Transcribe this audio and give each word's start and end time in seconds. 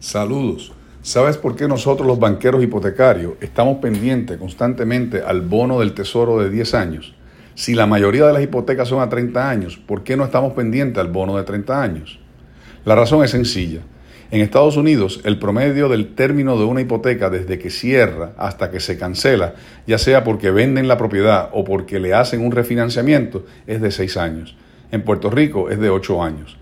Saludos. 0.00 0.72
¿Sabes 1.02 1.36
por 1.36 1.56
qué 1.56 1.66
nosotros 1.66 2.06
los 2.06 2.20
banqueros 2.20 2.62
hipotecarios 2.62 3.32
estamos 3.40 3.78
pendientes 3.78 4.36
constantemente 4.36 5.22
al 5.22 5.40
bono 5.40 5.80
del 5.80 5.92
tesoro 5.92 6.38
de 6.38 6.50
10 6.50 6.74
años? 6.74 7.14
Si 7.56 7.74
la 7.74 7.88
mayoría 7.88 8.24
de 8.24 8.32
las 8.32 8.42
hipotecas 8.42 8.86
son 8.86 9.00
a 9.00 9.08
30 9.08 9.50
años, 9.50 9.76
¿por 9.76 10.04
qué 10.04 10.16
no 10.16 10.24
estamos 10.24 10.52
pendientes 10.52 11.00
al 11.00 11.08
bono 11.08 11.36
de 11.36 11.42
30 11.42 11.82
años? 11.82 12.20
La 12.84 12.94
razón 12.94 13.24
es 13.24 13.32
sencilla. 13.32 13.80
En 14.30 14.40
Estados 14.40 14.76
Unidos, 14.76 15.20
el 15.24 15.40
promedio 15.40 15.88
del 15.88 16.14
término 16.14 16.56
de 16.56 16.64
una 16.64 16.80
hipoteca 16.80 17.28
desde 17.28 17.58
que 17.58 17.70
cierra 17.70 18.34
hasta 18.38 18.70
que 18.70 18.78
se 18.78 18.96
cancela, 18.96 19.54
ya 19.84 19.98
sea 19.98 20.22
porque 20.22 20.52
venden 20.52 20.86
la 20.86 20.96
propiedad 20.96 21.48
o 21.52 21.64
porque 21.64 21.98
le 21.98 22.14
hacen 22.14 22.46
un 22.46 22.52
refinanciamiento, 22.52 23.46
es 23.66 23.80
de 23.80 23.90
6 23.90 24.16
años. 24.16 24.56
En 24.92 25.02
Puerto 25.02 25.28
Rico 25.28 25.70
es 25.70 25.80
de 25.80 25.90
8 25.90 26.22
años. 26.22 26.56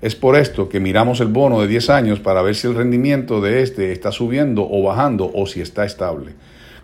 Es 0.00 0.14
por 0.14 0.36
esto 0.36 0.68
que 0.68 0.78
miramos 0.78 1.18
el 1.18 1.26
bono 1.26 1.60
de 1.60 1.66
10 1.66 1.90
años 1.90 2.20
para 2.20 2.40
ver 2.40 2.54
si 2.54 2.68
el 2.68 2.76
rendimiento 2.76 3.40
de 3.40 3.62
este 3.62 3.90
está 3.90 4.12
subiendo 4.12 4.64
o 4.70 4.84
bajando 4.84 5.28
o 5.34 5.44
si 5.46 5.60
está 5.60 5.84
estable. 5.84 6.34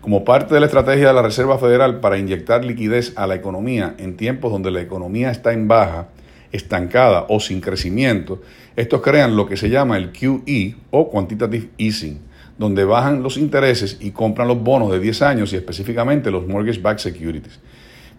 Como 0.01 0.25
parte 0.25 0.53
de 0.53 0.59
la 0.59 0.65
estrategia 0.65 1.07
de 1.07 1.13
la 1.13 1.21
Reserva 1.21 1.57
Federal 1.57 2.01
para 2.01 2.17
inyectar 2.17 2.65
liquidez 2.65 3.13
a 3.15 3.25
la 3.25 3.35
economía 3.35 3.95
en 3.99 4.17
tiempos 4.17 4.51
donde 4.51 4.69
la 4.69 4.81
economía 4.81 5.31
está 5.31 5.53
en 5.53 5.69
baja, 5.69 6.09
estancada 6.51 7.25
o 7.29 7.39
sin 7.39 7.61
crecimiento, 7.61 8.41
estos 8.75 9.01
crean 9.01 9.37
lo 9.37 9.47
que 9.47 9.55
se 9.55 9.69
llama 9.69 9.95
el 9.95 10.11
QE 10.11 10.75
o 10.91 11.09
Quantitative 11.09 11.69
Easing, 11.77 12.19
donde 12.57 12.83
bajan 12.83 13.23
los 13.23 13.37
intereses 13.37 13.97
y 14.01 14.11
compran 14.11 14.49
los 14.49 14.61
bonos 14.61 14.91
de 14.91 14.99
10 14.99 15.21
años 15.21 15.53
y 15.53 15.55
específicamente 15.55 16.31
los 16.31 16.45
Mortgage 16.45 16.81
Backed 16.81 16.99
Securities. 16.99 17.61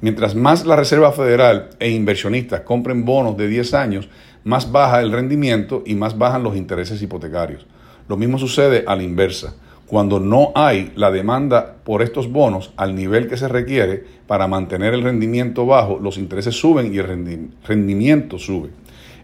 Mientras 0.03 0.35
más 0.35 0.67
la 0.67 0.77
Reserva 0.77 1.11
Federal 1.13 1.71
e 1.79 1.89
inversionistas 1.89 2.61
compren 2.61 3.07
bonos 3.07 3.37
de 3.39 3.49
10 3.49 3.73
años, 3.73 4.11
más 4.45 4.71
baja 4.71 5.01
el 5.01 5.11
rendimiento 5.11 5.83
y 5.87 5.95
más 5.95 6.19
bajan 6.19 6.43
los 6.43 6.55
intereses 6.55 7.01
hipotecarios. 7.01 7.67
Lo 8.07 8.19
mismo 8.19 8.39
sucede 8.39 8.85
a 8.87 8.95
la 8.95 9.03
inversa. 9.03 9.55
Cuando 9.87 10.21
no 10.21 10.53
hay 10.55 10.93
la 10.97 11.11
demanda 11.11 11.77
por 11.83 12.03
estos 12.03 12.31
bonos 12.31 12.73
al 12.77 12.95
nivel 12.95 13.27
que 13.27 13.39
se 13.39 13.49
requiere 13.49 14.05
para 14.27 14.47
mantener 14.47 14.93
el 14.93 15.03
rendimiento 15.03 15.65
bajo, 15.65 15.99
los 15.99 16.19
intereses 16.19 16.55
suben 16.55 16.93
y 16.93 16.99
el 16.99 17.51
rendimiento 17.67 18.39
sube. 18.39 18.69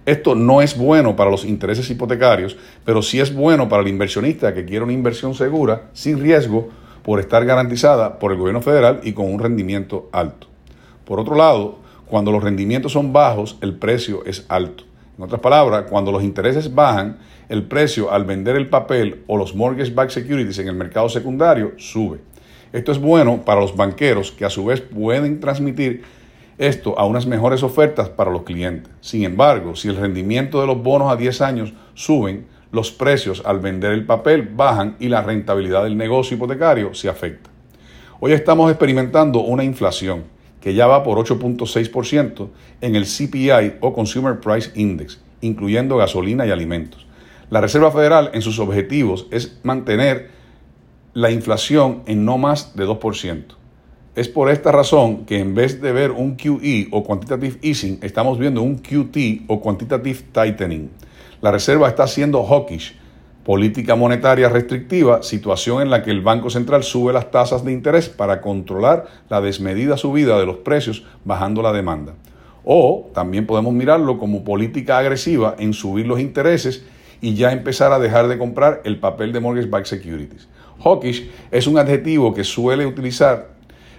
Esto 0.07 0.34
no 0.34 0.62
es 0.62 0.79
bueno 0.79 1.14
para 1.17 1.31
los 1.31 1.45
intereses 1.45 1.91
hipotecarios, 1.91 2.57
pero 2.84 3.03
sí 3.03 3.20
es 3.20 3.34
bueno 3.34 3.69
para 3.69 3.83
el 3.83 3.89
inversionista 3.89 4.55
que 4.55 4.64
quiere 4.64 4.84
una 4.84 4.95
inversión 4.95 5.34
segura, 5.34 5.91
sin 5.92 6.19
riesgo, 6.19 6.70
por 7.03 7.20
estar 7.20 7.45
garantizada 7.45 8.19
por 8.19 8.33
el 8.33 8.39
gobierno 8.39 8.62
federal 8.62 9.01
y 9.03 9.12
con 9.12 9.33
un 9.33 9.39
rendimiento 9.39 10.09
alto. 10.12 10.52
Por 11.13 11.21
otro 11.21 11.35
lado, 11.35 11.77
cuando 12.07 12.33
los 12.33 12.43
rendimientos 12.43 12.93
son 12.93 13.13
bajos, 13.13 13.59
el 13.61 13.75
precio 13.75 14.25
es 14.25 14.47
alto. 14.49 14.85
En 15.19 15.25
otras 15.25 15.43
palabras, 15.43 15.85
cuando 15.91 16.11
los 16.11 16.23
intereses 16.23 16.75
bajan, 16.75 17.19
el 17.51 17.65
precio 17.65 18.11
al 18.11 18.25
vender 18.25 18.57
el 18.57 18.71
papel 18.71 19.23
o 19.27 19.37
los 19.37 19.55
mortgage 19.55 19.93
backed 19.93 20.15
securities 20.15 20.59
en 20.61 20.69
el 20.69 20.75
mercado 20.75 21.11
secundario 21.11 21.73
sube. 21.77 22.21
Esto 22.73 22.93
es 22.93 22.99
bueno 22.99 23.43
para 23.45 23.61
los 23.61 23.77
banqueros 23.77 24.33
que 24.33 24.47
a 24.47 24.49
su 24.49 24.65
vez 24.65 24.81
pueden 24.81 25.39
transmitir 25.39 26.03
esto 26.57 26.99
a 26.99 27.05
unas 27.05 27.27
mejores 27.27 27.63
ofertas 27.63 28.09
para 28.09 28.31
los 28.31 28.45
clientes. 28.45 28.91
Sin 29.03 29.25
embargo, 29.25 29.77
si 29.77 29.89
el 29.89 29.97
rendimiento 29.97 30.63
de 30.63 30.67
los 30.67 30.83
bonos 30.83 31.13
a 31.13 31.17
10 31.17 31.43
años 31.43 31.75
suben, 31.93 32.47
los 32.71 32.91
precios 32.91 33.43
al 33.45 33.61
vender 33.61 33.93
el 33.93 34.07
papel 34.07 34.49
bajan 34.51 34.97
y 34.99 35.11
la 35.11 35.21
rentabilidad 35.21 35.85
del 35.85 35.99
negocio 35.99 36.39
hipotecario 36.39 36.95
se 36.95 37.11
afecta. 37.11 37.51
Hoy 38.19 38.33
estamos 38.33 38.71
experimentando 38.71 39.41
una 39.41 39.63
inflación 39.63 40.41
que 40.63 40.75
ya 40.75 40.87
va 40.87 41.03
por 41.03 41.19
8.6% 41.19 42.49
en 42.81 42.97
el 42.97 43.05
CPI 43.05 43.79
o 43.81 43.93
Consumer 43.93 44.41
Price 44.41 44.71
Index, 44.75 45.21
incluyendo 45.41 45.97
gasolina 45.97 46.47
y 46.47 46.51
alimentos. 46.51 47.07
La 47.51 47.61
Reserva 47.61 47.91
Federal 47.91 48.31
en 48.33 48.41
sus 48.41 48.59
objetivos 48.59 49.27
es 49.31 49.59
mantener 49.65 50.31
la 51.13 51.31
inflación 51.31 52.03
en 52.07 52.25
no 52.25 52.39
más 52.39 52.75
de 52.77 52.87
2%. 52.87 53.43
Es 54.15 54.29
por 54.29 54.51
esta 54.51 54.73
razón 54.73 55.25
que 55.27 55.41
en 55.41 55.55
vez 55.55 55.81
de 55.83 55.91
ver 55.91 56.13
un 56.13 56.36
QE 56.36 56.89
o 56.92 57.03
Quantitative 57.03 57.59
Easing, 57.63 57.98
estamos 58.03 58.39
viendo 58.39 58.63
un 58.63 58.77
QT 58.79 59.45
o 59.48 59.61
Quantitative 59.61 60.20
Tightening. 60.33 60.91
La 61.41 61.51
Reserva 61.51 61.89
está 61.89 62.05
haciendo 62.05 62.45
hawkish 62.45 62.95
Política 63.45 63.97
monetaria 63.97 64.48
restrictiva, 64.48 65.25
situación 65.25 65.83
en 65.83 65.91
la 65.91 66.05
que 66.05 66.13
el 66.13 66.20
Banco 66.20 66.48
Central 66.48 66.85
sube 66.85 67.13
las 67.13 67.33
tasas 67.33 67.64
de 67.64 67.73
interés 67.73 68.08
para 68.08 68.41
controlar 68.41 69.07
la 69.29 69.41
desmedida 69.41 69.97
subida 69.97 70.39
de 70.39 70.47
los 70.47 70.58
precios 70.58 71.05
bajando 71.25 71.61
la 71.61 71.73
demanda. 71.73 72.14
O 72.64 73.11
también 73.13 73.45
podemos 73.45 73.75
mirarlo 73.75 74.17
como 74.20 74.45
política 74.45 74.98
agresiva 74.98 75.57
en 75.58 75.73
subir 75.73 76.07
los 76.07 76.20
intereses 76.20 76.85
y 77.20 77.35
ya 77.35 77.51
empezar 77.51 77.92
a 77.92 77.98
dejar 77.98 78.29
de 78.29 78.39
comprar 78.39 78.80
el 78.85 79.01
papel 79.01 79.33
de 79.33 79.41
mortgage 79.41 79.69
backed 79.69 79.86
securities. 79.86 80.47
Hawkish 80.85 81.29
es 81.51 81.67
un 81.67 81.79
adjetivo 81.79 82.33
que 82.33 82.45
suele 82.45 82.86
utilizar 82.86 83.48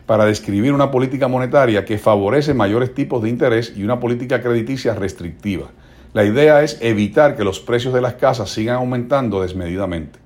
para 0.05 0.23
describir 0.23 0.71
una 0.71 0.89
política 0.89 1.27
monetaria 1.27 1.83
que 1.83 1.97
favorece 1.97 2.53
mayores 2.53 2.93
tipos 2.93 3.21
de 3.21 3.29
interés 3.29 3.73
y 3.75 3.83
una 3.83 3.99
política 3.99 4.41
crediticia 4.41 4.95
restrictiva. 4.95 5.69
La 6.13 6.23
idea 6.23 6.61
es 6.61 6.77
evitar 6.79 7.35
que 7.35 7.43
los 7.43 7.59
precios 7.59 7.91
de 7.91 8.01
las 8.01 8.13
casas 8.13 8.51
sigan 8.51 8.75
aumentando 8.75 9.41
desmedidamente. 9.41 10.19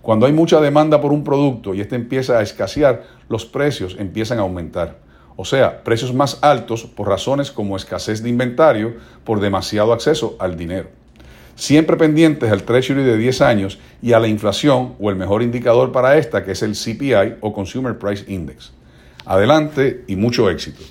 Cuando 0.00 0.24
hay 0.24 0.32
mucha 0.32 0.58
demanda 0.58 1.02
por 1.02 1.12
un 1.12 1.22
producto 1.22 1.74
y 1.74 1.82
este 1.82 1.96
empieza 1.96 2.38
a 2.38 2.42
escasear, 2.42 3.04
los 3.28 3.44
precios 3.44 3.96
empiezan 3.98 4.38
a 4.38 4.42
aumentar. 4.42 4.98
O 5.36 5.44
sea, 5.44 5.84
precios 5.84 6.14
más 6.14 6.38
altos 6.40 6.84
por 6.84 7.08
razones 7.08 7.50
como 7.50 7.76
escasez 7.76 8.22
de 8.22 8.30
inventario, 8.30 8.94
por 9.24 9.40
demasiado 9.40 9.92
acceso 9.92 10.34
al 10.38 10.56
dinero. 10.56 10.88
Siempre 11.56 11.98
pendientes 11.98 12.50
al 12.50 12.62
Treasury 12.62 13.02
de 13.02 13.18
10 13.18 13.40
años 13.42 13.78
y 14.00 14.14
a 14.14 14.20
la 14.20 14.28
inflación 14.28 14.94
o 14.98 15.10
el 15.10 15.16
mejor 15.16 15.42
indicador 15.42 15.92
para 15.92 16.16
esta 16.16 16.42
que 16.42 16.52
es 16.52 16.62
el 16.62 16.72
CPI 16.72 17.36
o 17.40 17.52
Consumer 17.52 17.98
Price 17.98 18.24
Index. 18.32 18.72
Adelante 19.26 20.04
y 20.06 20.16
mucho 20.16 20.48
éxito. 20.48 20.82